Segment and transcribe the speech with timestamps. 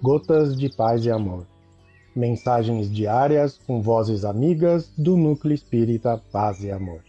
[0.00, 1.44] Gotas de Paz e Amor.
[2.14, 7.02] Mensagens diárias com vozes amigas do Núcleo Espírita Paz e Amor.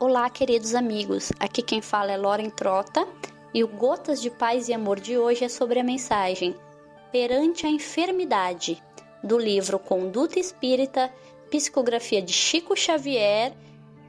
[0.00, 1.30] Olá, queridos amigos.
[1.38, 3.06] Aqui quem fala é Loren Trota
[3.54, 6.56] e o Gotas de Paz e Amor de hoje é sobre a mensagem
[7.12, 8.82] Perante a Enfermidade,
[9.24, 11.12] do livro Conduta Espírita,
[11.50, 13.56] psicografia de Chico Xavier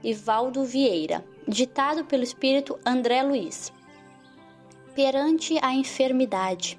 [0.04, 3.72] e Valdo Vieira, ditado pelo espírito André Luiz.
[4.94, 6.78] Perante a enfermidade,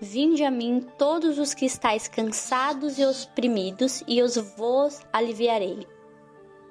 [0.00, 5.86] vinde a mim todos os que estáis cansados e oprimidos, e os vos aliviarei.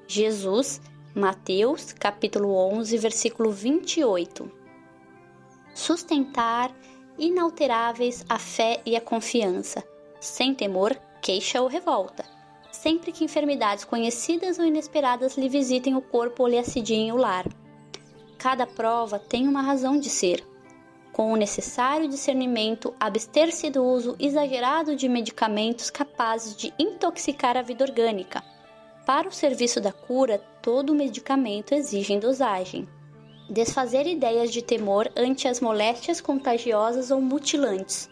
[0.08, 0.82] Jesus,
[1.14, 4.66] Mateus, capítulo 11, versículo 28
[5.76, 6.74] sustentar
[7.20, 9.84] inalteráveis a fé e a confiança,
[10.20, 12.26] sem temor, queixa ou revolta.
[12.72, 17.46] Sempre que enfermidades conhecidas ou inesperadas lhe visitem o corpo ou lhe assidiem o lar.
[18.38, 20.46] Cada prova tem uma razão de ser.
[21.12, 27.86] Com o necessário discernimento, abster-se do uso exagerado de medicamentos capazes de intoxicar a vida
[27.86, 28.44] orgânica.
[29.06, 32.88] Para o serviço da cura, todo medicamento exige dosagem
[33.50, 38.10] desfazer ideias de temor ante as moléstias contagiosas ou mutilantes,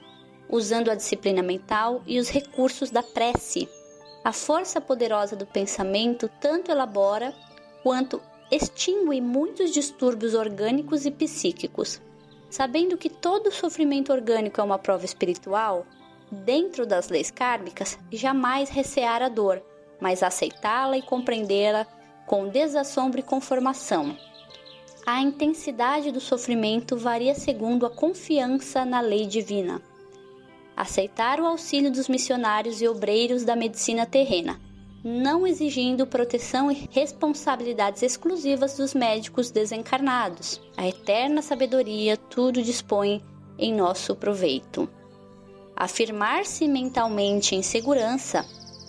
[0.54, 3.68] usando a disciplina mental e os recursos da prece.
[4.24, 7.34] A força poderosa do pensamento tanto elabora
[7.82, 12.00] quanto extingue muitos distúrbios orgânicos e psíquicos.
[12.52, 15.88] Sabendo que todo sofrimento orgânico é uma prova espiritual,
[16.32, 19.60] dentro das leis kármicas, jamais recear a dor,
[20.00, 21.88] mas aceitá-la e compreendê-la
[22.28, 24.16] com desassombro e conformação.
[25.04, 29.82] A intensidade do sofrimento varia segundo a confiança na lei divina.
[30.76, 34.60] Aceitar o auxílio dos missionários e obreiros da medicina terrena,
[35.04, 40.62] não exigindo proteção e responsabilidades exclusivas dos médicos desencarnados.
[40.76, 43.24] A eterna sabedoria tudo dispõe
[43.58, 44.90] em nosso proveito.
[45.76, 48.46] Afirmar-se mentalmente em segurança,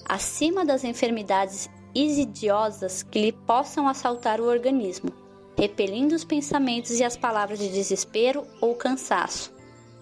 [0.06, 5.25] acima das enfermidades insidiosas que lhe possam assaltar o organismo
[5.56, 9.53] repelindo os pensamentos e as palavras de desespero ou cansaço,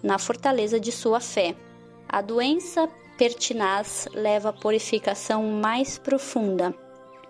[0.01, 1.55] na fortaleza de sua fé.
[2.13, 2.87] A doença
[3.17, 6.71] pertinaz leva à purificação mais profunda.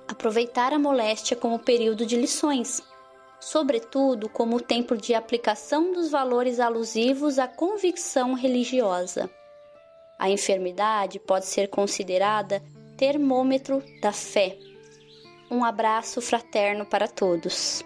[0.10, 2.84] Aproveitar a moléstia como período de lições,
[3.40, 9.30] sobretudo como tempo de aplicação dos valores alusivos à convicção religiosa.
[10.20, 12.62] A enfermidade pode ser considerada
[12.98, 14.58] termômetro da fé.
[15.50, 17.86] Um abraço fraterno para todos.